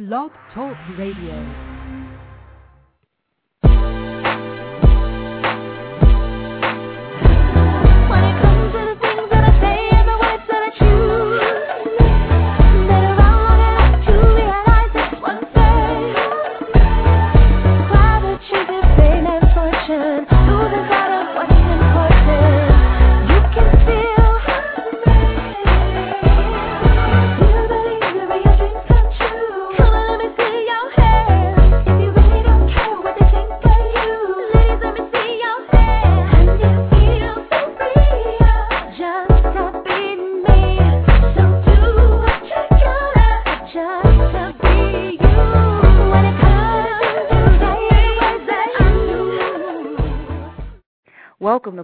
[0.00, 1.69] Blog Talk Radio.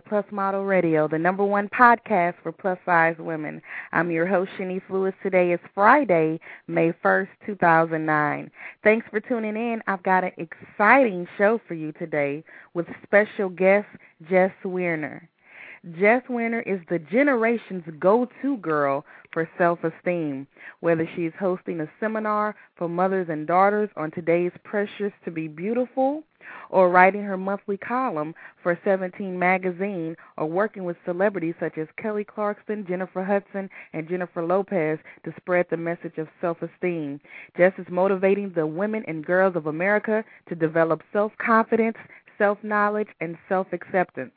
[0.09, 3.60] Plus Model Radio, the number one podcast for plus size women.
[3.92, 5.15] I'm your host, Chenese Lewis.
[5.20, 6.38] Today is Friday,
[6.69, 8.51] May 1st, 2009.
[8.84, 9.82] Thanks for tuning in.
[9.88, 13.88] I've got an exciting show for you today with special guest
[14.30, 15.29] Jess Weiner.
[15.92, 20.48] Jess Weiner is the generation's go to girl for self esteem.
[20.80, 26.24] Whether she's hosting a seminar for mothers and daughters on today's pressures to be beautiful,
[26.70, 28.34] or writing her monthly column
[28.65, 34.45] for 17 magazine, or working with celebrities such as Kelly Clarkson, Jennifer Hudson, and Jennifer
[34.45, 37.21] Lopez to spread the message of self esteem.
[37.56, 41.96] Jess is motivating the women and girls of America to develop self confidence,
[42.38, 44.32] self knowledge, and self acceptance.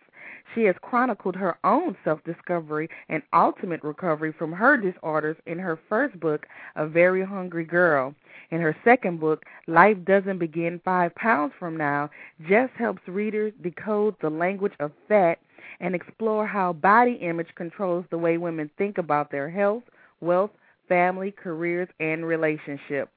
[0.54, 5.80] She has chronicled her own self discovery and ultimate recovery from her disorders in her
[5.90, 8.14] first book, A Very Hungry Girl.
[8.52, 12.10] In her second book, Life Doesn't Begin Five Pounds From Now,
[12.48, 15.40] Jess helps readers decode the language of fat
[15.80, 19.84] and explore how body image controls the way women think about their health,
[20.22, 20.52] wealth,
[20.88, 23.12] family, careers, and relationships.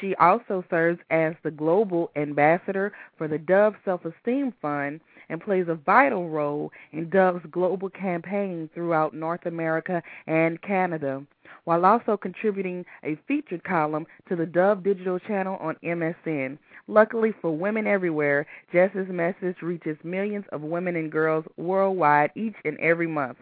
[0.00, 5.66] She also serves as the global ambassador for the Dove Self Esteem Fund and plays
[5.68, 11.24] a vital role in Dove's global campaign throughout North America and Canada,
[11.64, 16.58] while also contributing a featured column to the Dove Digital Channel on MSN.
[16.86, 22.78] Luckily for women everywhere, Jess's message reaches millions of women and girls worldwide each and
[22.78, 23.38] every month.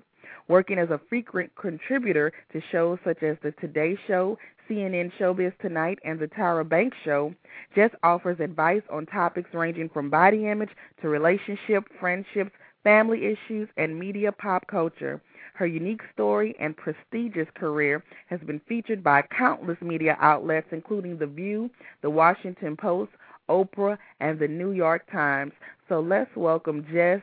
[0.49, 4.39] Working as a frequent contributor to shows such as The Today Show,
[4.69, 7.35] CNN Showbiz Tonight, and The Tyra Banks Show,
[7.75, 12.51] Jess offers advice on topics ranging from body image to relationship, friendships,
[12.85, 15.21] family issues, and media pop culture.
[15.55, 21.27] Her unique story and prestigious career has been featured by countless media outlets, including The
[21.27, 21.71] View,
[22.03, 23.13] The Washington Post,
[23.49, 25.53] Oprah, and The New York Times.
[25.89, 27.23] So let's welcome Jess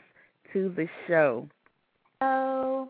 [0.54, 1.48] to the show.
[2.20, 2.90] Hello.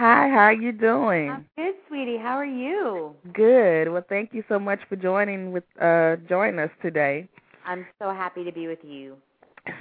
[0.00, 1.28] Hi, how are you doing?
[1.28, 2.16] I'm good, sweetie.
[2.16, 3.14] How are you?
[3.34, 3.92] Good.
[3.92, 7.28] Well, thank you so much for joining with uh joining us today.
[7.66, 9.18] I'm so happy to be with you.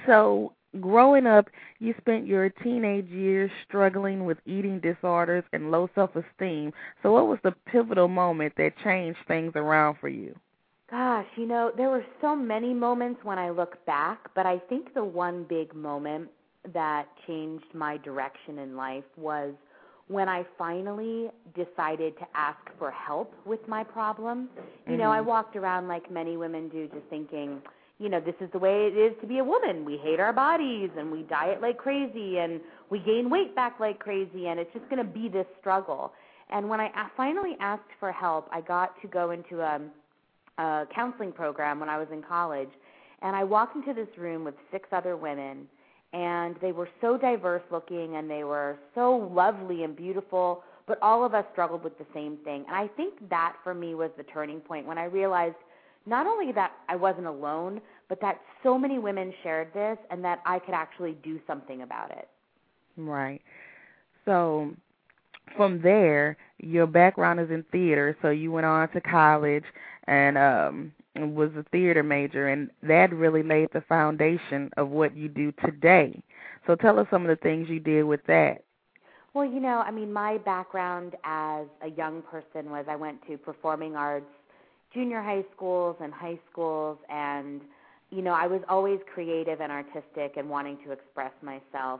[0.05, 1.47] So, growing up,
[1.79, 6.73] you spent your teenage years struggling with eating disorders and low self-esteem.
[7.01, 10.35] So, what was the pivotal moment that changed things around for you?
[10.91, 14.93] Gosh, you know, there were so many moments when I look back, but I think
[14.93, 16.27] the one big moment
[16.73, 19.53] that changed my direction in life was
[20.09, 24.49] when I finally decided to ask for help with my problem.
[24.87, 25.25] You know, I Mhm.
[25.25, 27.61] walked around like many women do, just thinking,
[27.99, 29.85] you know, this is the way it is to be a woman.
[29.85, 32.59] We hate our bodies and we diet like crazy and
[32.89, 36.13] we gain weight back like crazy and it's just going to be this struggle.
[36.49, 39.79] And when I finally asked for help, I got to go into a,
[40.57, 42.71] a counseling program when I was in college.
[43.21, 45.67] And I walked into this room with six other women
[46.13, 51.23] and they were so diverse looking and they were so lovely and beautiful but all
[51.23, 54.23] of us struggled with the same thing and i think that for me was the
[54.23, 55.55] turning point when i realized
[56.05, 60.39] not only that i wasn't alone but that so many women shared this and that
[60.45, 62.27] i could actually do something about it
[62.99, 63.41] Right.
[64.25, 64.71] So,
[65.55, 69.63] from there, your background is in theater, so you went on to college
[70.05, 70.91] and um
[71.35, 76.21] was a theater major and that really laid the foundation of what you do today.
[76.67, 78.63] So tell us some of the things you did with that.
[79.33, 83.37] Well, you know, I mean, my background as a young person was I went to
[83.37, 84.25] performing arts,
[84.93, 87.61] junior high schools and high schools, and,
[88.09, 91.99] you know, I was always creative and artistic and wanting to express myself.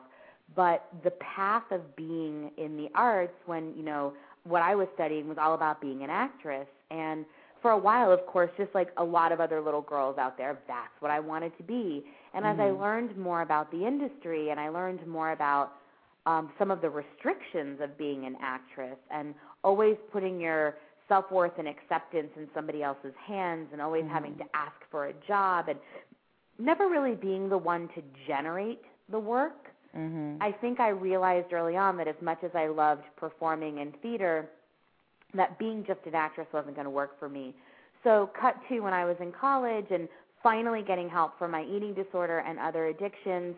[0.55, 4.13] But the path of being in the arts, when, you know,
[4.44, 6.67] what I was studying was all about being an actress.
[6.89, 7.25] And
[7.61, 10.57] for a while, of course, just like a lot of other little girls out there,
[10.67, 12.06] that's what I wanted to be.
[12.33, 12.79] And as I Mhm.
[12.79, 15.73] learned more about the industry and I learned more about
[16.25, 19.33] um, some of the restrictions of being an actress and
[19.63, 20.77] always putting your
[21.07, 24.09] self worth and acceptance in somebody else's hands and always Mhm.
[24.09, 25.79] having to ask for a job and
[26.59, 29.71] never really being the one to generate the work.
[29.95, 30.38] Mhm.
[30.39, 34.50] I think I realized early on that as much as I loved performing in theater,
[35.33, 37.53] that being just an actress wasn't going to work for me.
[38.03, 40.07] So, cut to when I was in college and
[40.41, 43.55] finally getting help for my eating disorder and other addictions,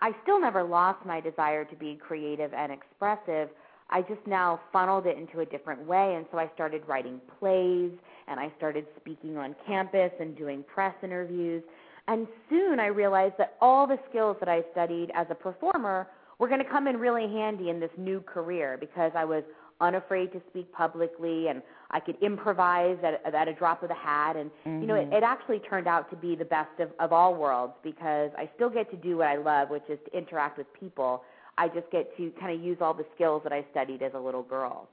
[0.00, 3.48] I still never lost my desire to be creative and expressive.
[3.90, 7.92] I just now funneled it into a different way, and so I started writing plays
[8.26, 11.62] and I started speaking on campus and doing press interviews.
[12.08, 16.48] And soon I realized that all the skills that I studied as a performer were
[16.48, 19.44] going to come in really handy in this new career because I was
[19.84, 24.34] unafraid to speak publicly and I could improvise at, at a drop of the hat.
[24.36, 25.18] And, you know, it, Mhm.
[25.18, 28.70] it actually turned out to be the best of, of all worlds because I still
[28.70, 31.22] get to do what I love, which is to interact with people.
[31.56, 34.18] I just get to kind of use all the skills that I studied as a
[34.18, 34.88] little girl.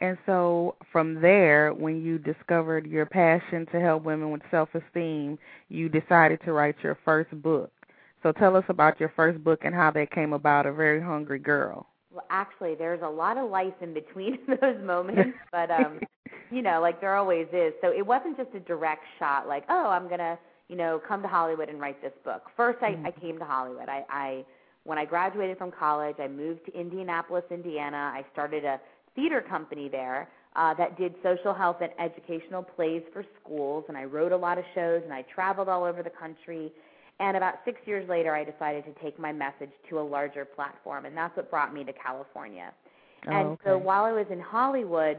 [0.00, 5.38] And so from there, when you discovered your passion to help women with self-esteem,
[5.68, 7.70] you decided to write your first book.
[8.22, 11.38] So tell us about your first book and how that came about, A Very Hungry
[11.38, 11.86] Girl.
[12.12, 16.00] Well, actually, there's a lot of life in between those moments, but um,
[16.50, 17.72] you know, like there always is.
[17.82, 21.28] So it wasn't just a direct shot, like, oh, I'm gonna, you know, come to
[21.28, 22.42] Hollywood and write this book.
[22.56, 23.06] First, I, Mhm.
[23.06, 23.88] I came to Hollywood.
[23.88, 24.44] I, I,
[24.84, 28.12] when I graduated from college, I moved to Indianapolis, Indiana.
[28.14, 28.80] I started a
[29.14, 34.04] theater company there uh, that did social health and educational plays for schools, and I
[34.04, 36.72] wrote a lot of shows, and I traveled all over the country.
[37.20, 41.04] And about six years later, I decided to take my message to a larger platform,
[41.04, 42.72] and that's what brought me to California.
[43.28, 45.18] Oh, and so while I was in Hollywood,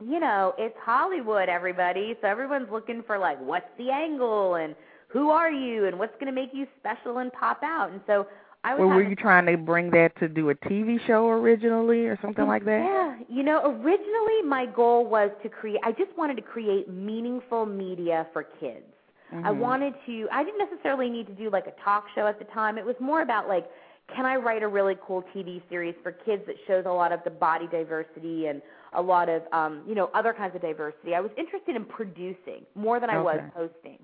[0.00, 2.16] you know, it's Hollywood, everybody.
[2.22, 4.76] So everyone's looking for like, what's the angle, and
[5.08, 7.90] who are you, and what's going to make you special and pop out.
[7.90, 8.28] And so
[8.62, 8.80] I was.
[8.80, 12.46] Well, were you trying to bring that to do a TV show originally or something
[12.46, 12.84] like that?
[12.84, 15.80] Yeah, you know, originally my goal was to create.
[15.82, 18.84] I just wanted to create meaningful media for kids.
[19.32, 19.58] I Mhm.
[19.58, 20.28] wanted to.
[20.32, 22.78] I didn't necessarily need to do like a talk show at the time.
[22.78, 23.68] It was more about like,
[24.14, 27.22] can I write a really cool TV series for kids that shows a lot of
[27.24, 28.60] the body diversity and
[28.92, 31.14] a lot of um, you know other kinds of diversity.
[31.14, 33.50] I was interested in producing more than I was Okay.
[33.54, 33.98] hosting.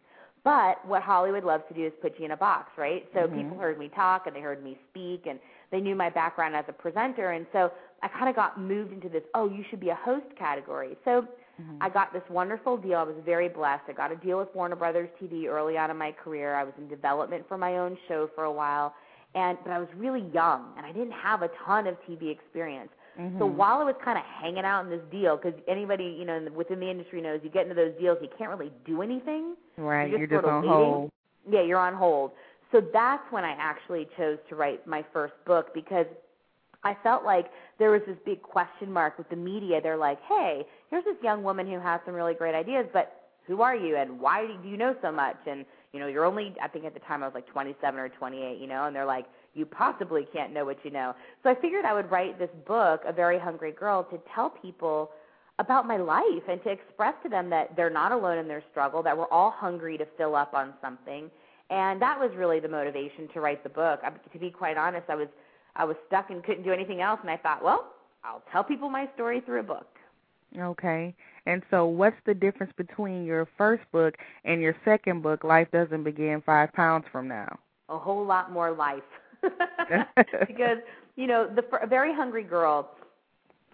[0.44, 3.04] But what Hollywood loves to do is put you in a box, right?
[3.12, 3.34] So Mhm.
[3.34, 5.40] people heard me talk and they heard me speak and
[5.72, 7.72] they knew my background as a presenter and so
[8.02, 10.96] I kind of got moved into this, oh, you should be a host category.
[11.04, 11.26] So
[11.60, 11.78] Mhm.
[11.80, 12.98] I got this wonderful deal.
[12.98, 13.84] I was very blessed.
[13.88, 16.54] I got a deal with Warner Brothers TV early on in my career.
[16.54, 18.94] I was in development for my own show for a while,
[19.34, 22.90] and but I was really young and I didn't have a ton of TV experience.
[23.38, 23.54] So Mhm.
[23.54, 26.44] while I was kind of hanging out in this deal, because anybody you know in
[26.44, 29.56] the, within the industry knows, you get into those deals, you can't really do anything.
[29.78, 30.70] right, you're you're just just on waiting.
[30.92, 31.10] hold.
[31.48, 32.32] Yeah, you're on hold.
[32.72, 36.06] So that's when I actually chose to write my first book because
[36.82, 39.80] I felt like there was this big question mark with the media.
[39.80, 43.62] They're like, "Hey, here's this young woman who has some really great ideas, but who
[43.62, 46.68] are you and why do you know so much?" And you know, you're only I
[46.68, 49.26] think at the time I was like 27 or 28, you know, and they're like,
[49.54, 53.02] "You possibly can't know what you know." So I figured I would write this book,
[53.06, 55.10] A Very Hungry Girl, to tell people
[55.58, 59.02] about my life and to express to them that they're not alone in their struggle,
[59.02, 61.30] that we're all hungry to fill up on something.
[61.70, 64.00] And that was really the motivation to write the book.
[64.04, 65.28] I, to be quite honest, I was
[65.74, 67.92] I was stuck and couldn't do anything else, and I thought, well,
[68.24, 69.86] I'll tell people my story through a book.
[70.58, 71.14] Okay.
[71.46, 74.14] And so what's the difference between your first book
[74.44, 77.58] and your second book, Life Doesn't Begin Five Pounds From Now?
[77.88, 79.02] A whole lot more life,
[80.46, 80.78] because
[81.16, 82.90] you know, the very hungry girl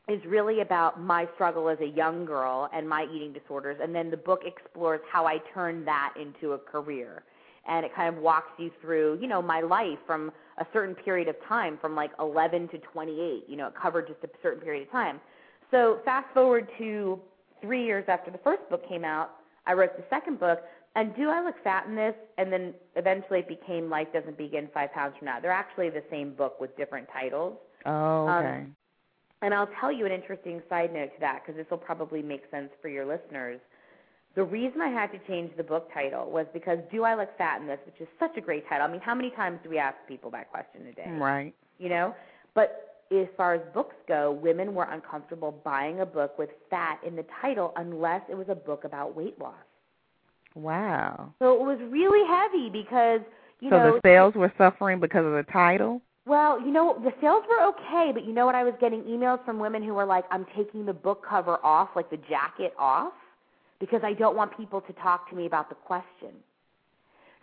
[0.09, 4.11] is really about my struggle as a young girl and my eating disorders, and then
[4.11, 7.23] the book explores how I turned that into a career.
[7.67, 11.29] And it kind of walks you through, you know, my life from a certain period
[11.29, 13.45] of time, from like 11 to 28.
[13.47, 15.21] You know, it covered just a certain period of time.
[15.73, 17.19] So fast forward to
[17.61, 19.31] three years after the first book came out,
[19.67, 20.61] I wrote the second book.
[20.95, 22.14] And do I look fat in this?
[22.37, 25.41] And then eventually it became Life Doesn't Begin Five Pounds From Now.
[25.41, 27.57] They're actually the same book with different titles.
[27.87, 28.76] Oh, Um.
[29.41, 32.43] And I'll tell you an interesting side note to that because this will probably make
[32.50, 33.59] sense for your listeners.
[34.37, 37.61] The reason I had to change the book title was because Do I Look Fat
[37.61, 38.87] in This, which is such a great title.
[38.87, 41.11] I mean, how many times do we ask people that question a day?
[41.19, 41.55] right.
[41.79, 42.14] You know?
[42.55, 47.16] But as far as books go, women were uncomfortable buying a book with fat in
[47.16, 49.54] the title unless it was a book about weight loss.
[50.54, 51.33] Wow.
[51.38, 53.21] So it was really heavy because,
[53.61, 56.00] you so know, So the sales were suffering because of the title?
[56.25, 58.54] Well, you know, the sales were okay, but you know what?
[58.54, 61.90] I was getting emails from women who were like, I'm taking the book cover off,
[61.97, 63.12] like the jacket off,
[63.81, 66.31] because I don't want people to talk to me about the question.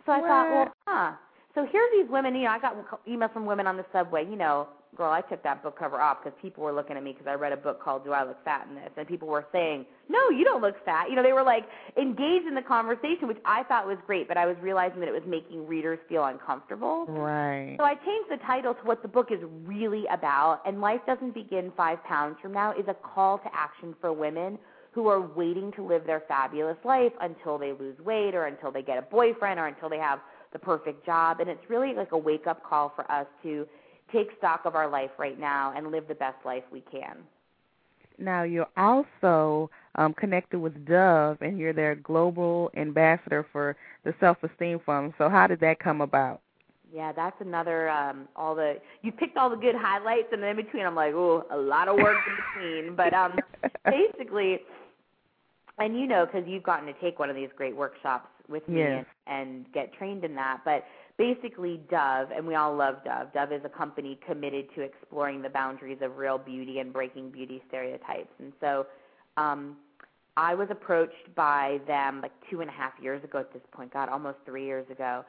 [0.06, 1.12] So I thought, well, huh.
[1.54, 4.24] So here are these women, you know, I got emails from women on the subway,
[4.24, 7.12] you know, girl, I took that book cover off because people were looking at me
[7.12, 8.90] because I read a book called Do I Look Fat in This?
[8.96, 11.08] And people were saying, No, you don't look fat.
[11.08, 11.64] You know, they were like
[11.96, 15.12] engaged in the conversation, which I thought was great, but I was realizing that it
[15.12, 17.06] was making readers feel uncomfortable.
[17.06, 17.76] Right.
[17.78, 21.34] So I changed the title to what the book is really about, and Life Doesn't
[21.34, 24.58] Begin Five Pounds From Now is a call to action for women
[24.92, 28.82] who are waiting to live their fabulous life until they lose weight or until they
[28.82, 30.18] get a boyfriend or until they have
[30.52, 31.38] the perfect job.
[31.38, 33.68] And it's really like a wake up call for us to
[34.12, 37.18] take stock of our life right now and live the best life we can.
[38.18, 44.36] Now you're also um, connected with Dove, and you're their global ambassador for the Self
[44.42, 45.14] Esteem Fund.
[45.18, 46.40] So how did that come about?
[46.92, 50.56] Yeah, that's another um all the you picked all the good highlights and then in
[50.56, 52.96] between I'm like, oh, a lot of work in between.
[52.96, 53.38] But um
[53.84, 54.60] basically
[55.78, 58.80] and you know cuz you've gotten to take one of these great workshops with me
[58.80, 59.06] Yes.
[59.26, 60.62] and, and get trained in that.
[60.64, 60.84] But
[61.20, 63.30] basically Dove and we all love Dove.
[63.34, 67.62] Dove is a company committed to exploring the boundaries of real beauty and breaking beauty
[67.68, 68.32] stereotypes.
[68.38, 68.86] And so
[69.36, 69.76] um
[70.38, 73.92] I was approached by them like two and a half years ago at this point,
[73.92, 75.22] God, almost three years ago,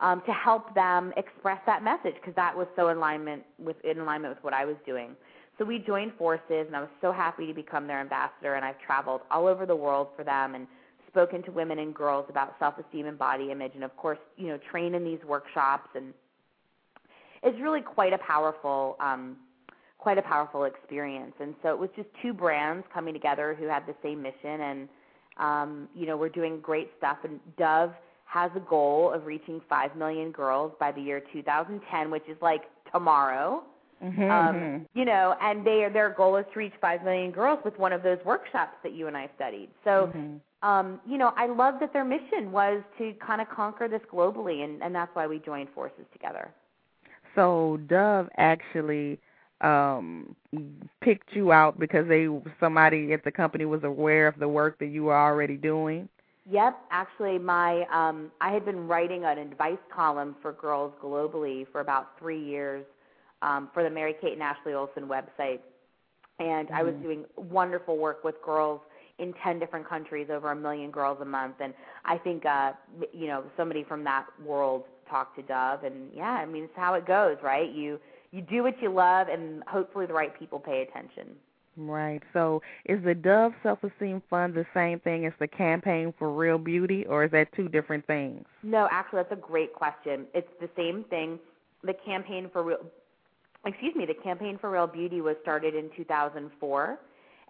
[0.00, 4.34] um, to help them express that message because that was so alignment with in alignment
[4.34, 5.16] with what I was doing.
[5.56, 8.54] So we joined forces, and I was so happy to become their ambassador.
[8.54, 10.66] And I've traveled all over the world for them and
[11.08, 14.58] spoken to women and girls about self-esteem and body image, and of course, you know,
[14.70, 15.88] train in these workshops.
[15.94, 16.14] And
[17.42, 19.36] it's really quite a powerful, um,
[19.98, 21.34] quite a powerful experience.
[21.40, 24.88] And so it was just two brands coming together who had the same mission, and
[25.38, 27.18] um, you know, we're doing great stuff.
[27.24, 27.92] And Dove
[28.24, 32.62] has a goal of reaching 5 million girls by the year 2010, which is like
[32.92, 33.62] tomorrow.
[34.02, 34.86] Mhm, Um, mhm.
[34.94, 38.02] you know, and they their goal is to reach 5 million girls with one of
[38.02, 39.70] those workshops that you and I studied.
[39.84, 40.40] So, Mhm.
[40.62, 44.64] Um, you know, I love that their mission was to kind of conquer this globally,
[44.64, 46.50] and, and that's why we joined forces together.
[47.34, 49.18] So Dove actually
[49.60, 50.34] um
[51.00, 52.28] picked you out because they
[52.60, 56.08] somebody at the company was aware of the work that you were already doing.
[56.50, 61.80] Yep, actually, my um, I had been writing an advice column for girls globally for
[61.80, 62.84] about three years
[63.42, 65.60] um, for the Mary Kate and Ashley Olsen website,
[66.38, 67.02] and I was Mhm.
[67.02, 68.80] doing wonderful work with girls
[69.18, 72.72] in ten different countries, over a million girls a month, and I think uh,
[73.12, 76.94] you know somebody from that world talked to Dove, and yeah, I mean it's how
[76.94, 77.70] it goes, right?
[77.70, 77.98] You
[78.30, 81.36] you do what you love, and hopefully the right people pay attention.
[81.78, 82.22] Right.
[82.32, 86.58] So is the Dove Self Esteem Fund the same thing as the Campaign for Real
[86.58, 88.44] Beauty or is that two different things?
[88.64, 90.26] No, actually, that's a great question.
[90.34, 91.38] It's the same thing.
[91.84, 92.78] The campaign for real,
[93.64, 96.98] excuse me, the campaign for real beauty was started in 2004,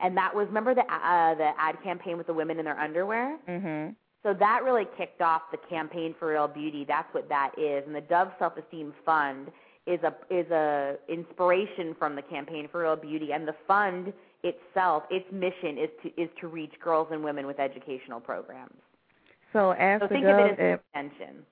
[0.00, 3.38] and that was remember the uh, the ad campaign with the women in their underwear.
[3.48, 3.94] Mhm.
[4.24, 6.84] So that really kicked off the campaign for real beauty.
[6.86, 9.50] That's what that is, and the Dove Self Esteem Fund
[9.86, 14.12] is a is a inspiration from the campaign for real beauty, and the fund
[14.44, 18.76] itself, its mission is to is to reach girls and women with educational programs.
[19.52, 21.46] So as So think Dove of it as an extension.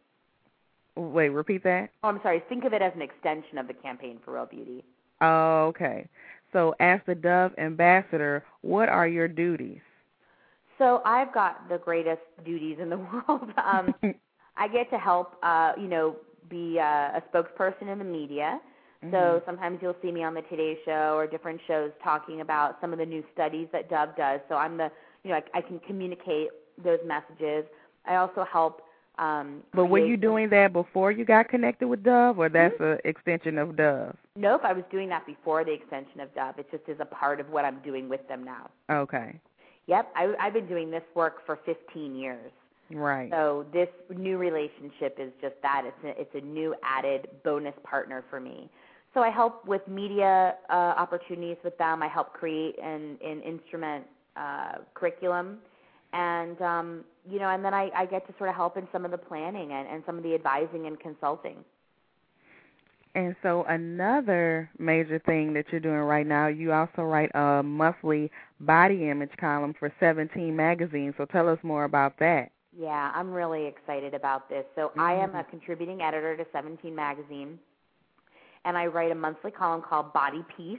[0.96, 1.90] wait, repeat that?
[2.02, 2.42] Oh, I'm sorry.
[2.48, 4.84] Think of it as an extension of the campaign for real beauty.
[5.20, 6.06] Oh, okay.
[6.56, 9.82] So as the Dove ambassador, what are your duties?
[10.78, 12.96] So I've got the greatest duties in the
[13.28, 13.50] world.
[13.62, 13.94] Um,
[14.56, 16.16] I get to help, uh, you know,
[16.48, 18.58] be uh, a spokesperson in the media.
[19.10, 22.92] So sometimes you'll see me on the Today Show or different shows talking about some
[22.92, 24.40] of the new studies that Dove does.
[24.48, 24.90] So I'm the,
[25.25, 26.48] you know, I, I can communicate
[26.82, 27.66] those messages.
[28.06, 28.80] I also help.
[29.18, 32.99] Um, But were you doing that before you got connected with Dove, or that's an
[33.04, 34.14] extension of Dove?
[34.37, 36.58] Nope, I was doing that before the extension of Dove.
[36.58, 38.68] It just is a part of what I'm doing with them now.
[38.90, 39.40] Okay,
[39.87, 42.50] Yep, I, I've been doing this work for 15 years.
[42.90, 43.30] right.
[43.30, 45.85] So this new relationship is just that.
[45.87, 48.68] It's a, it's a new added bonus partner for me.
[49.14, 52.02] So I help with media uh, opportunities with them.
[52.02, 54.04] I help create an, an instrument
[54.37, 55.58] uh, curriculum,
[56.12, 59.04] and um, you know, and then I, I get to sort of help in some
[59.04, 61.64] of the planning and, and some of the advising and consulting.
[63.14, 68.30] And so another major thing that you're doing right now, you also write a monthly
[68.61, 71.14] body image column for 17 magazines.
[71.16, 72.50] So tell us more about that.
[72.78, 74.66] Yeah, I'm really excited about this.
[74.75, 75.50] So I am a mm-hmm.
[75.50, 77.59] contributing editor to 17 magazine,
[78.66, 80.78] and I write a monthly column called Body Peace,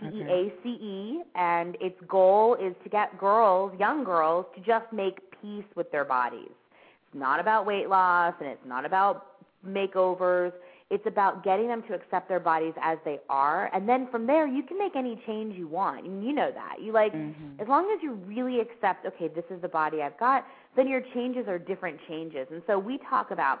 [0.00, 0.10] Mm-hmm.
[0.10, 4.60] P E A C E, and its goal is to get girls, young girls, to
[4.60, 6.50] just make peace with their bodies.
[6.50, 9.26] It's not about weight loss, and it's not about
[9.66, 10.52] makeovers.
[10.90, 14.46] It's about getting them to accept their bodies as they are, and then from there
[14.46, 16.04] you can make any change you want.
[16.04, 16.82] And you know that.
[16.82, 17.60] You like mm-hmm.
[17.60, 20.46] as long as you really accept, okay, this is the body I've got,
[20.76, 22.46] then your changes are different changes.
[22.50, 23.60] And so we talk about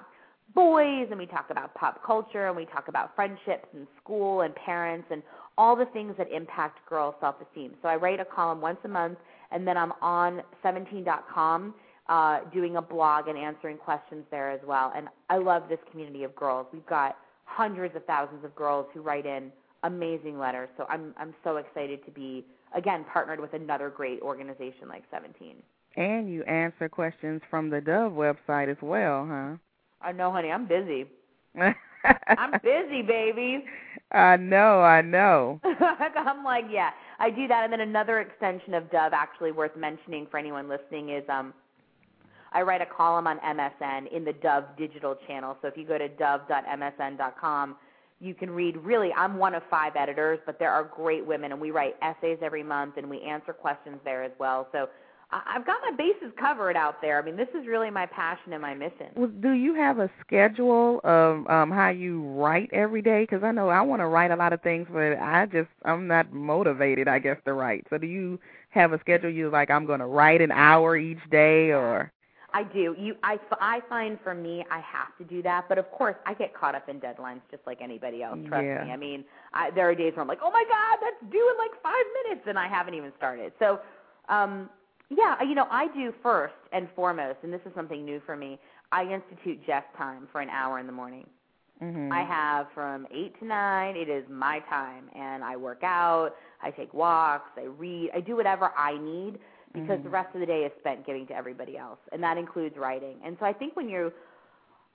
[0.54, 4.54] boys and we talk about pop culture and we talk about friendships and school and
[4.54, 5.22] parents and
[5.58, 7.74] all the things that impact girl self-esteem.
[7.82, 9.18] So I write a column once a month
[9.50, 11.74] and then I'm on 17.com
[12.08, 14.92] uh, doing a blog and answering questions there as well.
[14.94, 16.66] And I love this community of girls.
[16.72, 20.68] We've got hundreds of thousands of girls who write in amazing letters.
[20.76, 22.44] So I'm I'm so excited to be
[22.74, 25.56] again partnered with another great organization like 17.
[25.96, 29.56] And you answer questions from the Dove website as well, huh?
[30.00, 30.50] I know, honey.
[30.50, 31.06] I'm busy.
[32.04, 33.64] I'm busy, baby.
[34.12, 35.60] I know, I know.
[35.64, 37.64] I'm like, yeah, I do that.
[37.64, 41.54] And then another extension of Dove, actually worth mentioning for anyone listening, is um,
[42.52, 45.56] I write a column on MSN in the Dove digital channel.
[45.62, 47.76] So if you go to dove.msn.com,
[48.20, 51.60] you can read really I'm one of five editors, but there are great women and
[51.60, 54.68] we write essays every month and we answer questions there as well.
[54.70, 54.88] So
[55.32, 57.18] I've got my bases covered out there.
[57.18, 59.06] I mean, this is really my passion and my mission.
[59.14, 63.22] Well, do you have a schedule of um how you write every day?
[63.22, 66.06] Because I know I want to write a lot of things, but I just I'm
[66.06, 67.86] not motivated, I guess, to write.
[67.90, 68.38] So do you
[68.70, 69.30] have a schedule?
[69.30, 72.12] You like I'm going to write an hour each day, or
[72.54, 72.94] I do.
[72.98, 75.64] You, I, I find for me, I have to do that.
[75.68, 78.38] But of course, I get caught up in deadlines just like anybody else.
[78.48, 78.84] Trust Yeah.
[78.84, 78.90] me.
[78.92, 79.24] I mean,
[79.54, 82.04] I, there are days where I'm like, oh my god, that's due in like five
[82.24, 83.52] minutes, and I haven't even started.
[83.58, 83.80] So,
[84.28, 84.68] um,
[85.10, 88.58] yeah, you know, I do first and foremost, and this is something new for me.
[88.92, 91.26] I institute Jess time for an hour in the morning.
[91.80, 93.96] hmm I have from eight to nine.
[93.96, 96.32] It is my time, and I work out.
[96.62, 97.50] I take walks.
[97.56, 98.10] I read.
[98.14, 99.38] I do whatever I need
[99.74, 100.04] because Mhm.
[100.04, 103.18] the rest of the day is spent giving to everybody else, and that includes writing.
[103.24, 104.12] And so I think when you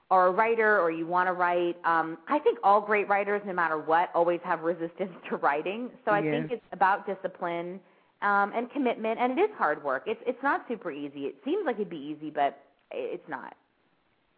[0.09, 3.53] are a writer or you want to write, um, I think all great writers, no
[3.53, 5.89] matter what, always have resistance to writing.
[6.05, 7.79] So I think it's about discipline
[8.21, 10.03] um, and commitment, and it is hard work.
[10.07, 11.21] It's it's not super easy.
[11.21, 12.59] It seems like it'd be easy, but
[12.91, 13.55] it's not.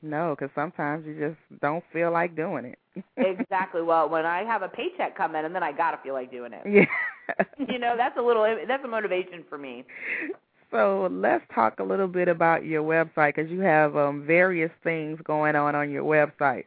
[0.02, 2.80] no, because sometimes you just don't feel like doing it.
[3.18, 3.82] exactly.
[3.82, 6.54] Well, when I have a paycheck come in, and then I gotta feel like doing
[6.54, 6.64] it.
[6.66, 6.86] yeah.
[7.70, 9.86] you know, that's a little that's a motivation for me.
[10.72, 15.20] So let's talk a little bit about your website because you have um, various things
[15.24, 16.66] going on on your website.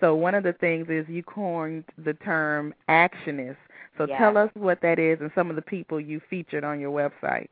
[0.00, 3.56] So one of the things is you coined the term actionist.
[4.00, 4.18] So Yes.
[4.18, 7.48] tell us what that is and some of the people you featured on your website.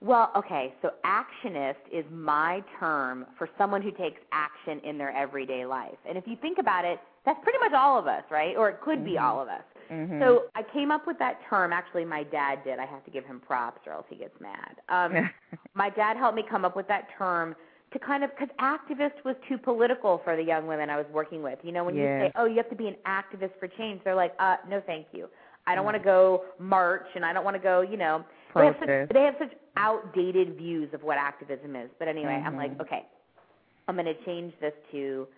[0.00, 5.64] Well, okay, so actionist is my term for someone who takes action in their everyday
[5.64, 5.96] life.
[6.04, 8.56] And if you think about it, that's pretty much all of us, right?
[8.56, 9.22] Or it could be Mhm.
[9.22, 9.62] all of us.
[9.88, 10.20] Mm-hmm.
[10.20, 11.72] So I came up with that term.
[11.72, 12.80] Actually, my dad did.
[12.80, 14.80] I have to give him props, or else he gets mad.
[14.88, 15.30] Um,
[15.74, 17.54] my dad helped me come up with that term
[17.92, 21.42] to kind of because activist was too political for the young women I was working
[21.42, 21.60] with.
[21.62, 24.16] You know, when you say, "Oh, you have to be an activist for change," they're
[24.16, 25.28] like, "Uh, no, thank you.
[25.66, 28.24] I don't want to go march, and I don't want to go, you know."
[28.54, 29.12] They have, such, Protest.
[29.12, 31.90] they have such outdated views of what activism is.
[31.98, 32.80] But anyway, I'm like, Mhm.
[32.80, 33.04] okay,
[33.86, 35.28] I'm going to change this to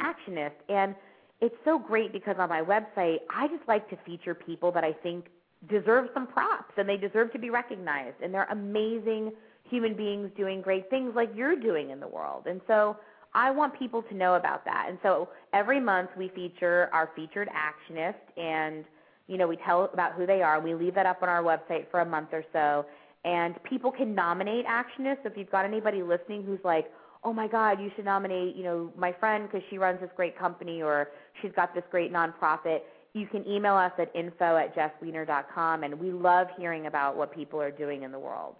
[0.00, 0.56] actionist.
[0.68, 0.96] And
[1.40, 4.92] it's so great because on my website, I just like to feature people that I
[4.92, 5.30] think
[5.68, 8.16] deserve some props and they deserve to be recognized.
[8.20, 12.46] And they're amazing human beings doing great things like you're doing in the world.
[12.46, 12.96] And so
[13.34, 14.86] I want people to know about that.
[14.88, 18.84] And so every month we feature our featured actionist and
[19.26, 20.60] you know, we tell about who they are.
[20.60, 22.86] We leave that up on our website for a month or so
[23.26, 25.26] and people can nominate actionists.
[25.26, 26.90] If you've got anybody listening who's like,
[27.24, 30.38] "Oh my God, you should nominate, you know, my friend because she runs this great
[30.38, 31.10] company or
[31.42, 32.82] she's got this great nonprofit,"
[33.14, 37.60] you can email us at info at jessweiner.com, and we love hearing about what people
[37.60, 38.54] are doing in the world.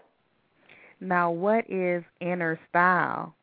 [0.99, 3.33] now, what is inner style?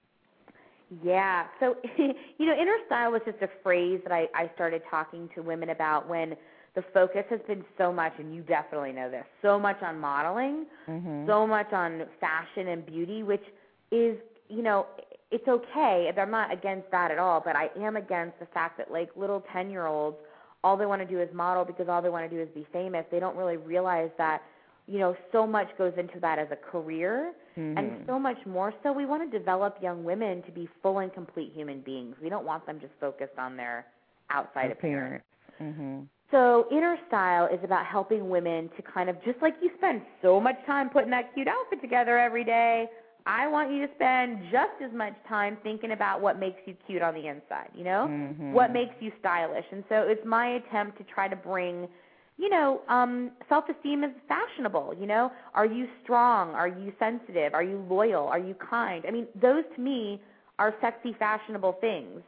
[1.03, 1.47] Yeah.
[1.59, 5.41] So, you know, inner style was just a phrase that I, I started talking to
[5.41, 6.37] women about when
[6.75, 10.67] the focus has been so much, and you definitely know this, so much on modeling,
[10.89, 11.27] Mm-hmm.
[11.27, 13.45] so much on fashion and beauty, which
[13.91, 14.87] is, you know,
[15.31, 16.11] it's okay.
[16.17, 19.43] I'm not against that at all, but I am against the fact that like little
[19.53, 20.17] 10 year olds,
[20.63, 22.67] all they want to do is model because all they want to do is be
[22.73, 23.05] famous.
[23.11, 24.43] They don't really realize that,
[24.87, 27.33] you know, so much goes into that as a career.
[27.57, 27.79] mm-hmm.
[27.79, 31.13] And so much more so, we want to develop young women to be full and
[31.13, 32.15] complete human beings.
[32.23, 33.87] We don't want them just focused on their
[34.31, 35.25] outside appearance.
[35.59, 35.79] appearance.
[35.79, 36.01] Mm-hmm.
[36.31, 40.41] So, inner style is about helping women to kind of just like you spend so
[40.41, 42.89] much time putting that cute outfit together every day.
[43.27, 47.03] I want you to spend just as much time thinking about what makes you cute
[47.03, 48.07] on the inside, you know?
[48.09, 48.53] Mhm.
[48.53, 49.65] What makes you stylish.
[49.71, 51.89] And so it's my attempt to try to bring
[52.37, 55.31] you know, um, self esteem is fashionable, you know?
[55.55, 56.53] Are you strong?
[56.55, 57.55] Are you sensitive?
[57.55, 58.27] Are you loyal?
[58.27, 59.05] Are you kind?
[59.07, 60.21] I mean, those to me
[60.59, 62.23] are sexy, fashionable things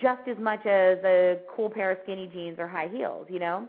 [0.00, 3.68] just as much as a cool pair of skinny jeans or high heels, you know?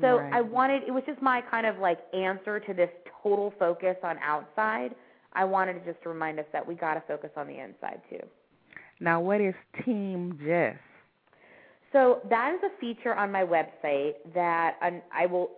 [0.00, 0.32] So Right.
[0.32, 2.90] I wanted it was just my kind of like answer to this
[3.22, 4.94] total focus on outside.
[5.32, 8.20] I wanted to just remind us that we got to focus on the inside too.
[9.00, 10.76] Now, what is Team Jess?
[11.92, 14.76] So that is a feature on my website that
[15.12, 15.50] I will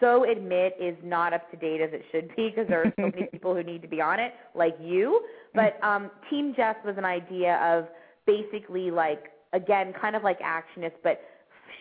[0.00, 3.10] so admit is not up to date as it should be because there are so
[3.14, 5.22] many people who need to be on it, like you.
[5.54, 7.86] But um, Team Jess was an idea of
[8.26, 11.20] basically like again, kind of like Actionist, but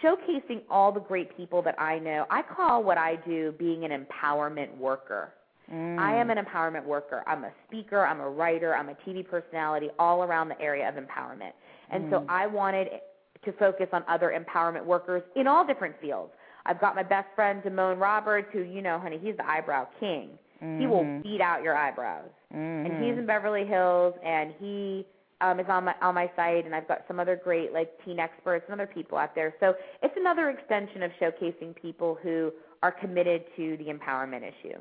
[0.03, 2.25] showcasing all the great people that I know.
[2.29, 5.33] I call what I do being an empowerment worker.
[5.71, 5.97] Mm.
[5.97, 7.23] I am an empowerment worker.
[7.25, 10.95] I'm a speaker, I'm a writer, I'm a TV personality all around the area of
[10.95, 11.53] empowerment.
[11.89, 12.25] And so Mm.
[12.29, 13.01] I wanted
[13.43, 16.33] to focus on other empowerment workers in all different fields.
[16.65, 20.37] I've got my best friend Damone Roberts, who you know, honey, he's the eyebrow king.
[20.59, 21.23] He will Mhm.
[21.23, 22.29] beat out your eyebrows.
[22.53, 22.85] Mhm.
[22.85, 25.05] And he's in Beverly Hills, and he
[25.43, 28.19] um, is on my on my site, and I've got some other great like teen
[28.19, 29.53] experts and other people out there.
[29.59, 32.51] So it's another extension of showcasing people who
[32.81, 34.79] are committed to the empowerment issue.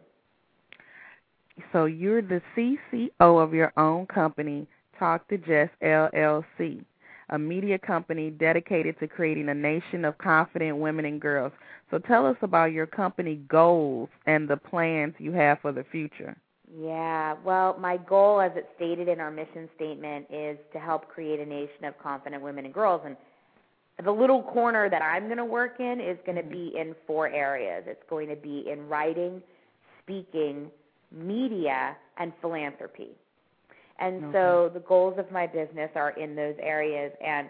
[1.73, 4.67] So you're the CCO of your own company,
[4.99, 6.85] Talk to Jess LLC,
[7.31, 11.53] a media company dedicated to creating a nation of confident women and girls.
[11.91, 16.37] So tell us about your company goals and the plans you have for the future.
[16.75, 21.39] Yeah, well, my goal, as it's stated in our mission statement, is to help create
[21.39, 23.03] a nation of confident women and girls.
[23.05, 23.17] And
[24.03, 26.73] the little corner that I'm going to work in is going to mm-hmm.
[26.73, 27.85] be in four areas.
[27.87, 29.43] It's going to be in writing,
[30.03, 30.71] speaking,
[31.11, 33.11] media, and philanthropy.
[33.99, 37.49] And so the goals of my business are in those areas and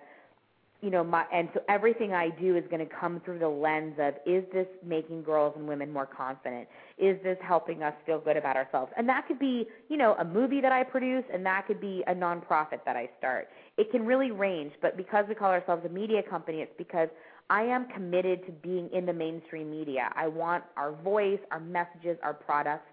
[0.82, 3.94] you know my and so everything I do is going to come through the lens
[3.98, 6.68] of is this making girls and women more confident?
[6.98, 8.92] Is this helping us feel good about ourselves?
[8.96, 12.02] And that could be, you know, a movie that I produce and that could be
[12.08, 13.48] a nonprofit that I start.
[13.78, 17.08] It can really range, but because we call ourselves a media company, it's because
[17.48, 20.10] I am committed to being in the mainstream media.
[20.16, 22.88] I want our voice, our messages, our products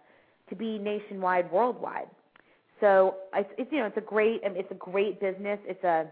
[0.49, 2.07] to be nationwide, worldwide.
[2.79, 5.59] So it's, it's you know it's a great it's a great business.
[5.65, 6.07] It's a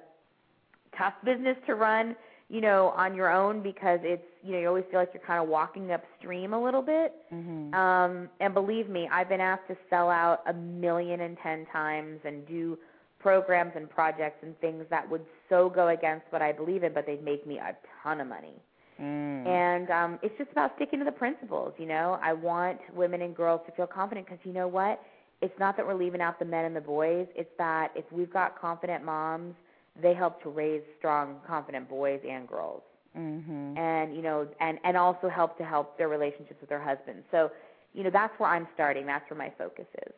[0.98, 2.16] tough business to run,
[2.50, 5.42] you know, on your own because it's you know you always feel like you're kind
[5.42, 7.14] of walking upstream a little bit.
[7.34, 7.74] Mhm.
[7.74, 12.20] Um, and believe me, I've been asked to sell out a million and ten times
[12.24, 12.78] and do
[13.20, 17.06] programs and projects and things that would so go against what I believe in, but
[17.06, 18.54] they'd make me a ton of money.
[19.02, 19.48] Mm.
[19.48, 21.74] And um, it's just about sticking to the principles.
[21.78, 25.02] You know, I want women and girls to feel confident because you know what?
[25.42, 27.28] It's not that we're leaving out the men and the boys.
[27.36, 29.54] It's that if we've got confident moms,
[30.02, 32.84] they help to raise strong, confident boys and girls.
[33.18, 33.78] Mhm.
[33.78, 37.26] And you know, and and also help to help their relationships with their husbands.
[37.32, 37.52] So,
[37.94, 39.06] you know, that's where I'm starting.
[39.06, 40.14] That's where my focus is.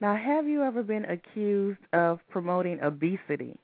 [0.00, 3.56] Now, have you ever been accused of promoting obesity?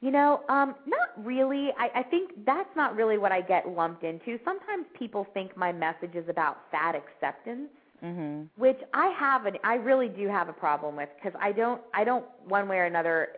[0.00, 1.70] You know, um, not really.
[1.78, 4.38] I, I think that's not really what I get lumped into.
[4.44, 7.68] Sometimes people think my message is about fat acceptance.
[8.02, 8.48] Mhm.
[8.56, 12.04] which I have an I really do have a problem with because I don't I
[12.04, 13.28] don't one way or another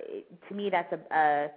[0.48, 1.50] to me that's a, a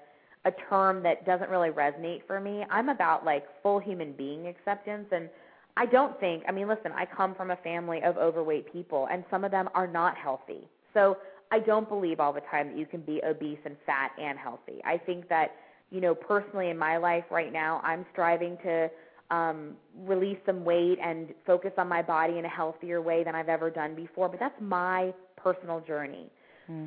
[0.45, 2.63] a term that doesn't really resonate for me.
[2.69, 5.29] I'm about like full human being acceptance and
[5.77, 9.23] I don't think I mean listen, I come from a family of overweight people and
[9.29, 10.67] some of them are not healthy.
[10.93, 11.17] So
[11.51, 14.81] I don't believe all the time that you can be obese and fat and healthy.
[14.85, 15.51] I think that
[15.91, 18.89] you know personally in my life right now I'm striving to
[19.31, 23.49] um, release some weight and focus on my body in a healthier way than I've
[23.49, 24.29] ever done before.
[24.29, 26.29] But that's my personal journey.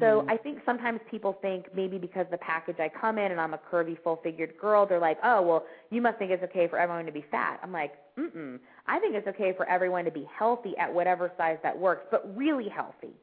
[0.00, 3.54] So I think sometimes people think maybe because the package I come in and I'm
[3.54, 7.06] a curvy, full-figured girl, they're like, oh well, you must think it's okay for everyone
[7.06, 7.60] to be fat.
[7.62, 8.58] I'm like, mm-mm.
[8.88, 12.36] I think it's okay for everyone to be healthy at whatever size that works, but
[12.36, 13.14] really healthy.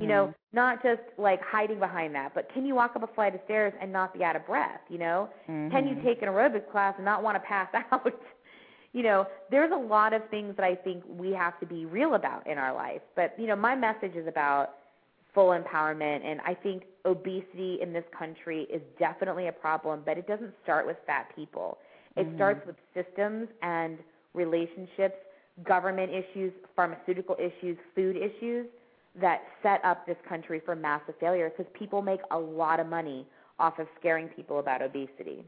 [0.00, 3.34] You know, not just like hiding behind that, but can you walk up a flight
[3.34, 4.78] of stairs and not be out of breath?
[4.88, 6.04] You know, can you Mhm.
[6.04, 8.14] take an aerobics class and not want to pass out?
[8.94, 12.14] You know, there's a lot of things that I think we have to be real
[12.14, 13.02] about in our life.
[13.16, 14.76] But, you know, my message is about
[15.34, 20.28] full empowerment and I think obesity in this country is definitely a problem, but it
[20.28, 21.78] doesn't start with fat people.
[22.16, 22.36] It mm-hmm.
[22.36, 23.98] starts with systems and
[24.32, 25.16] relationships,
[25.64, 28.66] government issues, pharmaceutical issues, food issues
[29.20, 33.26] that set up this country for massive failure because people make a lot of money
[33.58, 35.44] off of scaring people about obesity.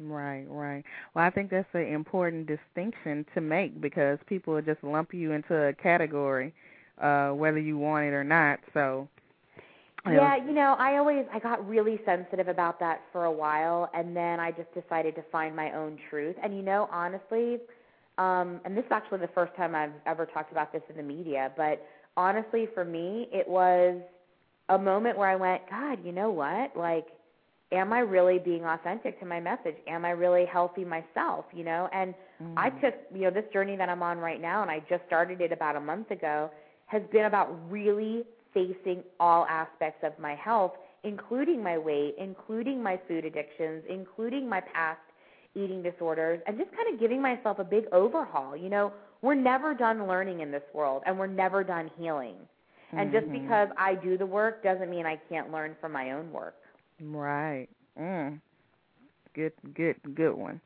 [0.00, 0.82] Right, right.
[1.14, 5.54] Well, I think that's an important distinction to make because people just lump you into
[5.54, 6.54] a category,
[7.00, 8.60] uh, whether you want it or not.
[8.72, 9.08] So,
[10.06, 14.16] Yeah, you know, I always I got really sensitive about that for a while and
[14.16, 16.36] then I just decided to find my own truth.
[16.42, 17.58] And you know, honestly,
[18.16, 21.02] um and this is actually the first time I've ever talked about this in the
[21.02, 21.86] media, but
[22.16, 24.00] honestly for me, it was
[24.70, 26.74] a moment where I went, God, you know what?
[26.76, 27.06] Like
[27.72, 29.76] am I really being authentic to my message?
[29.86, 31.88] Am I really healthy myself, you know?
[31.92, 32.14] And
[32.56, 35.40] I took, you know, this journey that I'm on right now and I just started
[35.40, 36.50] it about a month ago
[36.86, 40.72] has been about really facing all aspects of my health
[41.04, 45.00] including my weight, including my food addictions, including my past
[45.54, 48.56] eating disorders, and just kind of giving myself a big overhaul.
[48.56, 52.36] You know, we're never done learning in this world, and we're never done healing.
[52.92, 53.32] And just Mhm.
[53.32, 56.59] because I do the work doesn't mean I can't learn from my own work.
[57.00, 57.68] Right.
[57.98, 58.40] Mm.
[59.34, 60.60] Good, good, good one.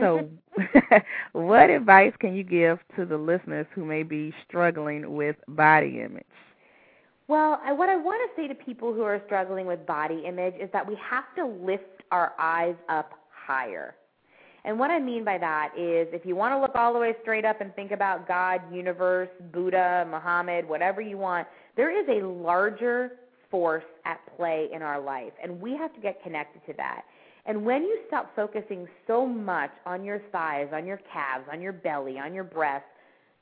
[0.00, 0.28] So,
[1.32, 6.24] what advice can you give to the listeners who may be struggling with body image?
[7.28, 10.54] Well, I, what I want to say to people who are struggling with body image
[10.60, 13.94] is that we have to lift our eyes up higher.
[14.64, 17.14] And what I mean by that is if you want to look all the way
[17.22, 22.26] straight up and think about God, universe, Buddha, Muhammad, whatever you want, there is a
[22.26, 23.12] larger
[23.50, 27.02] force at play in our life, and we have to get connected to that.
[27.46, 31.72] And when you stop focusing so much on your thighs, on your calves, on your
[31.72, 32.86] belly, on your breasts,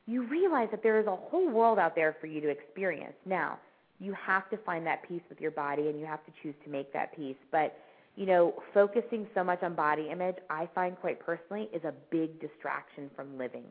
[0.06, 3.14] you realize that there is a whole world out there for you to experience.
[3.26, 3.58] Now,
[4.00, 6.70] you have to find that peace with your body and you have to choose to
[6.70, 7.36] make that peace.
[7.50, 7.76] But,
[8.16, 12.40] you know, focusing so much on body image, I find quite personally, is a big
[12.40, 13.64] distraction from living.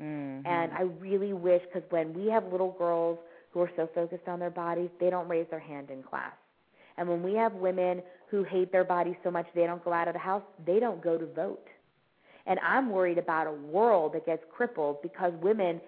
[0.00, 0.46] Mm-hmm.
[0.46, 3.18] And I really wish, because when we have little girls
[3.52, 6.32] who are so focused on their bodies, they don't raise their hand in class.
[6.96, 10.08] And when we have women who hate their bodies so much they don't go out
[10.08, 11.66] of the house, they don't go to vote.
[12.46, 15.80] And I'm worried about a world that gets crippled because women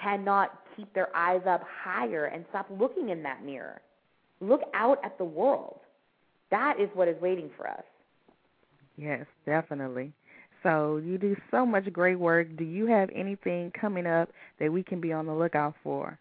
[0.00, 3.80] cannot keep their eyes up higher and stop looking in that mirror.
[4.40, 5.80] Look out at the world.
[6.50, 7.82] That is what is waiting for us.
[8.96, 10.12] Yes, definitely.
[10.62, 12.48] So you do so much great work.
[12.56, 16.18] Do you have anything coming up that we can be on the lookout for?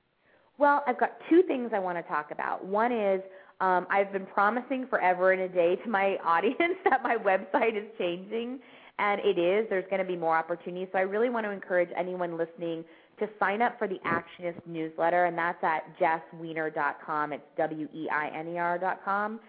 [0.57, 2.65] Well, I've got two things I want to talk about.
[2.65, 3.21] One is
[3.59, 7.85] um, I've been promising forever and a day to my audience that my website is
[7.97, 8.59] changing,
[8.99, 9.67] and it is.
[9.69, 10.87] There's going to be more opportunities.
[10.91, 12.83] So I really want to encourage anyone listening
[13.19, 17.33] to sign up for the Actionist newsletter, and that's at jessweiner.com.
[17.33, 19.39] It's W E I N E R.com.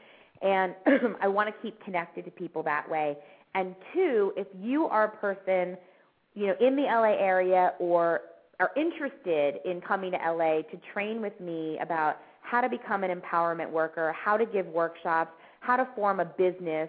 [0.40, 0.74] And
[1.20, 3.16] I want to keep connected to people that way.
[3.54, 5.76] And two, if you are a person,
[6.34, 8.20] you know, in the LA area or
[8.60, 13.10] are interested in coming to LA to train with me about how to become an
[13.10, 16.88] empowerment worker, how to give workshops, how to form a business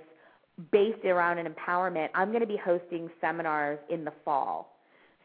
[0.72, 4.76] based around an empowerment, I'm going to be hosting seminars in the fall.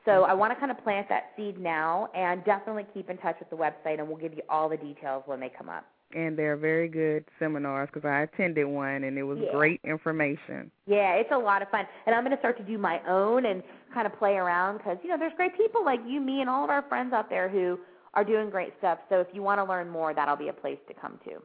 [0.04, 0.30] So mm-hmm.
[0.30, 3.50] I want to kind of plant that seed now and definitely keep in touch with
[3.50, 5.86] the website and we'll give you all the details when they come up.
[6.14, 9.50] And they're very good seminars because I attended one and it was Yeah.
[9.50, 10.70] great information.
[10.86, 11.86] Yeah, it's a lot of fun.
[12.06, 14.98] And I'm going to start to do my own and kind of play around because,
[15.02, 17.48] you know, there's great people like you, me, and all of our friends out there
[17.48, 17.78] who
[18.14, 18.98] are doing great stuff.
[19.08, 21.40] So if you want to learn more, that'll be a place to come to.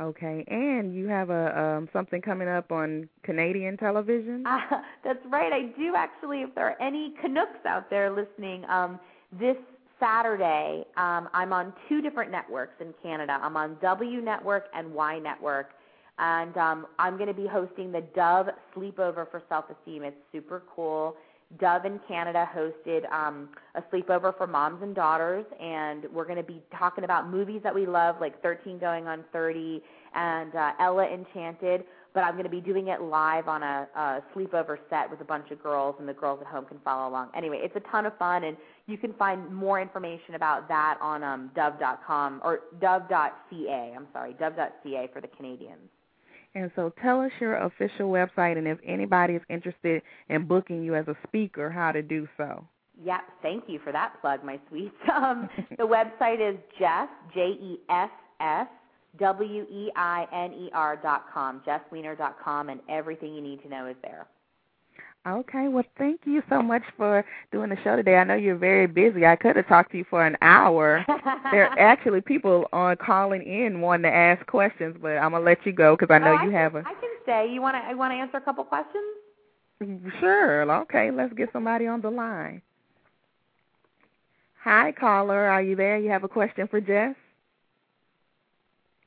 [0.00, 4.44] Okay, and you have a um, something coming up on Canadian television.
[4.44, 4.58] Uh,
[5.04, 5.52] that's right.
[5.52, 6.42] I do actually.
[6.42, 8.98] If there are any Canucks out there listening, um,
[9.38, 9.56] this
[10.00, 13.38] Saturday um, I'm on two different networks in Canada.
[13.40, 15.70] I'm on W Network and Y Network,
[16.18, 20.02] and um, I'm going to be hosting the Dove Sleepover for Self Esteem.
[20.02, 21.14] It's super cool.
[21.58, 26.42] Dove in Canada hosted um, a sleepover for moms and daughters, and we're going to
[26.42, 29.82] be talking about movies that we love, like 13 Going on 30
[30.14, 31.84] and uh, Ella Enchanted.
[32.12, 35.24] But I'm going to be doing it live on a, a sleepover set with a
[35.24, 37.30] bunch of girls, and the girls at home can follow along.
[37.36, 41.24] Anyway, it's a ton of fun, and you can find more information about that on
[41.24, 43.94] um, Dove.com or Dove.ca.
[43.96, 45.90] I'm sorry, Dove.ca for the Canadians.
[46.54, 50.94] And so tell us your official website and if anybody is interested in booking you
[50.94, 52.64] as a speaker, how to do so.
[53.02, 54.94] Yep, thank you for that plug, my sweets.
[55.14, 58.66] Um, the website is Jess, J E S S
[59.18, 63.62] W E I N E R dot com, jessweiner dot com, and everything you need
[63.62, 64.26] to know is there.
[65.26, 68.16] Okay, well, thank you so much for doing the show today.
[68.16, 69.24] I know you're very busy.
[69.24, 71.02] I could have talked to you for an hour.
[71.50, 75.64] there are actually people on calling in wanting to ask questions, but I'm gonna let
[75.64, 76.78] you go because I know Oh, you can, have a.
[76.80, 77.48] I can stay.
[77.50, 77.78] You want to?
[77.78, 79.02] I want to answer a couple questions.
[80.20, 80.70] Sure.
[80.82, 82.60] Okay, let's get somebody on the line.
[84.62, 85.46] Hi, caller.
[85.46, 85.98] Are you there?
[85.98, 87.14] You have a question for Jess?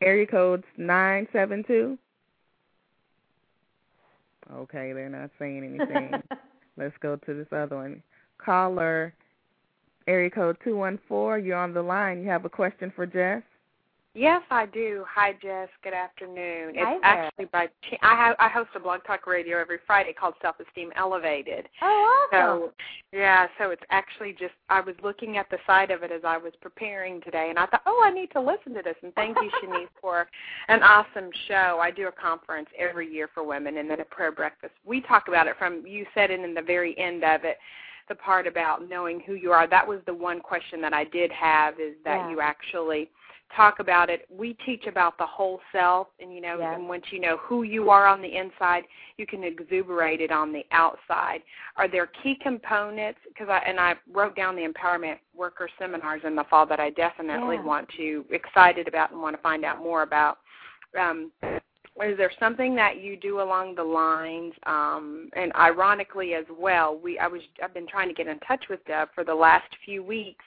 [0.01, 1.97] Area code's nine seven two.
[4.54, 6.12] Okay, they're not saying anything.
[6.78, 8.04] Let's go to this other one.
[8.38, 9.14] Caller,
[10.08, 11.46] area code 214.
[11.46, 12.22] You're on the line.
[12.22, 13.44] You have a question for Jess?
[14.17, 15.06] Yes, I do.
[15.13, 15.69] Hi, Jess.
[15.84, 16.73] Good afternoon.
[16.75, 17.03] Hi it's there.
[17.03, 17.67] actually by
[18.01, 21.69] I have I host a blog talk radio every Friday called Self Esteem Elevated.
[21.84, 22.69] oh, awesome.
[22.71, 22.71] So
[23.15, 26.36] yeah, so it's actually just I was looking at the side of it as I
[26.36, 28.95] was preparing today, and I thought, oh, I need to listen to this.
[29.03, 30.27] And thank you, Chenese, for
[30.67, 31.77] an awesome show.
[31.80, 34.73] I do a conference every year for women, and then a prayer breakfast.
[34.84, 37.58] We talk about it from you said it in the very end of it.
[38.10, 39.67] The part about knowing who you are.
[39.67, 42.30] That was the one question that I did have is that Yeah.
[42.32, 43.12] you actually
[43.56, 44.26] talk about it.
[44.30, 46.76] We teach about the whole self, and you know, Yes.
[46.76, 48.84] and once you know who you are on the inside,
[49.18, 51.42] you can exuberate it on the outside.
[51.76, 53.20] Are there key components?
[53.28, 56.90] Because I and I wrote down the empowerment worker seminars in the fall that I
[56.92, 57.64] definitely Yeah.
[57.64, 60.40] want to excited about and want to find out more about.
[60.98, 61.32] Um,
[62.04, 67.18] is there something that you do along the lines um and ironically as well we
[67.18, 70.04] i was i've been trying to get in touch with deb for the last few
[70.04, 70.46] weeks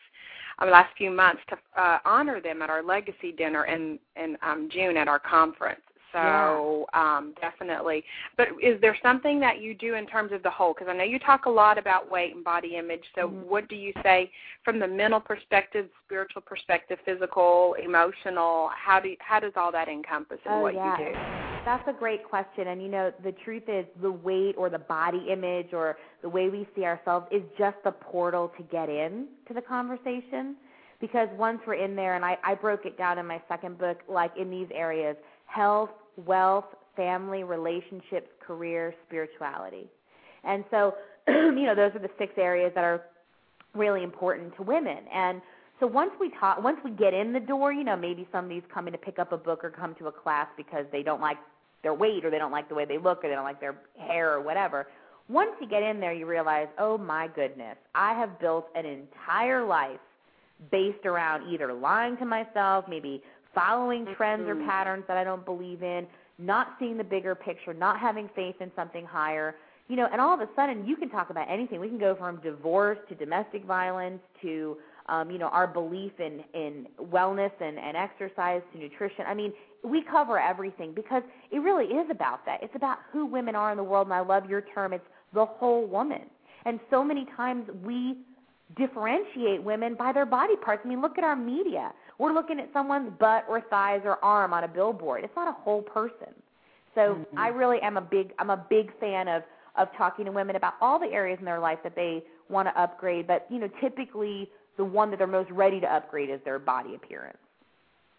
[0.61, 4.69] uh, last few months to uh honor them at our legacy dinner in in um
[4.71, 5.81] june at our conference.
[6.13, 8.03] So um definitely.
[8.37, 10.75] But is there something that you do in terms of the whole?
[10.75, 13.05] Because i know you talk a lot about weight and body image.
[13.15, 13.47] So Mhm.
[13.47, 14.31] what do you say
[14.65, 18.71] from the mental perspective spiritual perspective physical emotional?
[18.75, 20.99] How do you, how does all that encompass in Oh, what yeah.
[20.99, 22.69] you do That's a great question.
[22.69, 26.49] And you know, the truth is the weight or the body image or the way
[26.49, 30.57] we see ourselves is just the portal to get in to the conversation.
[31.01, 33.99] Because once we're in there, and I, I broke it down in my second book,
[34.09, 39.87] like in these areas health, wealth, family, relationships, career, spirituality.
[40.45, 40.95] And so,
[41.29, 43.03] you know, those are the six areas that are
[43.75, 44.99] really important to women.
[45.13, 45.41] And
[45.79, 48.93] so once we talk, once we get in the door, you know, maybe somebody's coming
[48.93, 51.39] to pick up a book or come to a class because they don't like
[51.83, 53.77] their weight or they don't like the way they look or they don't like their
[53.99, 54.89] hair or whatever.
[55.29, 59.65] Once you get in there, you realize, oh my goodness, I have built an entire
[59.65, 60.01] life
[60.71, 63.23] based around either lying to myself, maybe
[63.55, 64.67] following trends or Mhm.
[64.67, 66.07] patterns that I don't believe in,
[66.39, 69.57] not seeing the bigger picture, not having faith in something higher.
[69.89, 71.81] You know, and all of a sudden you can talk about anything.
[71.81, 74.79] We can go from divorce to domestic violence to
[75.11, 79.25] um, you know, our belief in in wellness and and exercise to nutrition.
[79.27, 82.63] I mean, we cover everything because it really is about that.
[82.63, 84.93] It's about who women are in the world and I love your term.
[84.93, 86.23] It's the whole woman.
[86.65, 88.17] And so many times we
[88.77, 90.83] differentiate women by their body parts.
[90.85, 91.93] I mean, look at our media.
[92.19, 95.25] We're looking at someone's butt or thighs or arm on a billboard.
[95.25, 96.33] It's not a whole person.
[96.95, 97.27] So Mhm.
[97.37, 99.43] I really am a big I'm a big fan of
[99.77, 102.79] of talking to women about all the areas in their life that they want to
[102.79, 106.59] upgrade, but you know, typically the one that they're most ready to upgrade is their
[106.59, 107.37] body appearance.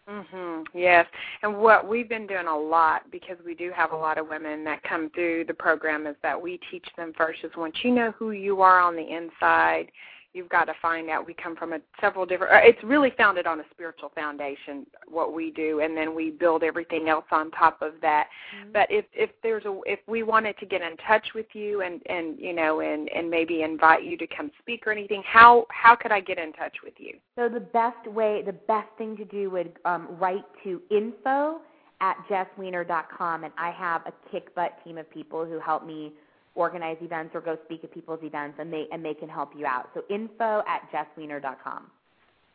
[0.08, 0.64] Mhm.
[0.72, 1.08] Yes.
[1.42, 4.62] And what we've been doing a lot because we do have a lot of women
[4.62, 8.12] that come through the program is that we teach them first is once you know
[8.12, 9.90] who you are on the inside,
[10.34, 11.26] you've got to find out.
[11.26, 15.32] We come from a several different uh, it's really founded on a spiritual foundation what
[15.32, 18.28] we do and then we build everything else on top of that.
[18.72, 22.00] But if if there's a if we wanted to get in touch with you and
[22.06, 25.94] and you know and and maybe invite you to come speak or anything how how
[25.94, 27.16] could i get in touch with you?
[27.36, 31.60] So the best way, the best thing to do would um, write to info
[32.00, 36.12] at jessweiner.com, and I have a kick butt team of people who help me
[36.54, 39.66] organize events or go speak at people's events, and they and they can help you
[39.66, 39.88] out.
[39.94, 41.90] So info at jessweiner.com.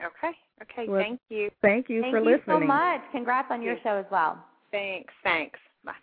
[0.05, 2.61] okay okay Well, thank you Thank you Thank for you listening.
[2.61, 3.01] so much.
[3.11, 4.37] Congrats on your show as well.
[4.71, 5.93] thanks thanks bye